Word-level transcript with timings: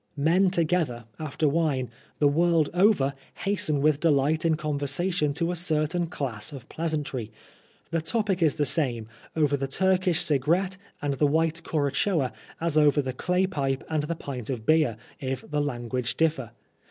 Men 0.17 0.49
together, 0.49 1.05
after 1.19 1.47
wine, 1.47 1.91
the 2.17 2.27
world 2.27 2.71
over, 2.73 3.13
hasten 3.35 3.81
with 3.81 3.99
delight 3.99 4.45
in 4.45 4.55
conversation 4.57 5.31
to 5.35 5.51
a 5.51 5.55
certain 5.55 6.07
class 6.07 6.51
of 6.51 6.67
pleasantry. 6.69 7.31
The 7.91 8.01
topic 8.01 8.41
is 8.41 8.55
the 8.55 8.65
same 8.65 9.07
over 9.35 9.55
the 9.55 9.67
Turkish 9.67 10.19
cigarette 10.23 10.75
and 11.03 11.13
the 11.13 11.27
white 11.27 11.61
curagoa 11.63 12.31
as 12.59 12.79
over 12.79 12.99
the 12.99 13.13
clay 13.13 13.45
pipe 13.45 13.83
and 13.91 14.01
the 14.01 14.15
pint 14.15 14.49
of 14.49 14.65
beer, 14.65 14.97
if 15.19 15.47
the 15.47 15.61
language 15.61 16.15
differ. 16.17 16.49